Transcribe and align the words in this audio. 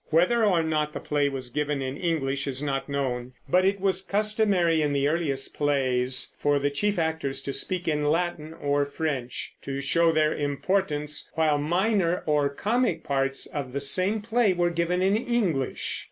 Whether 0.09 0.43
or 0.43 0.63
not 0.63 0.93
the 0.93 0.99
play 0.99 1.29
was 1.29 1.51
given 1.51 1.79
in 1.83 1.95
English 1.95 2.47
is 2.47 2.63
not 2.63 2.89
known, 2.89 3.33
but 3.47 3.65
it 3.65 3.79
was 3.79 4.01
customary 4.01 4.81
in 4.81 4.93
the 4.93 5.07
earliest 5.07 5.53
plays 5.53 6.33
for 6.39 6.57
the 6.57 6.71
chief 6.71 6.97
actors 6.97 7.39
to 7.43 7.53
speak 7.53 7.87
in 7.87 8.05
Latin 8.05 8.51
or 8.51 8.83
French, 8.87 9.53
to 9.61 9.79
show 9.79 10.11
their 10.11 10.33
importance, 10.35 11.29
while 11.35 11.59
minor 11.59 12.23
and 12.25 12.57
comic 12.57 13.03
parts 13.03 13.45
of 13.45 13.73
the 13.73 13.79
same 13.79 14.23
play 14.23 14.53
were 14.53 14.71
given 14.71 15.03
in 15.03 15.15
English. 15.15 15.99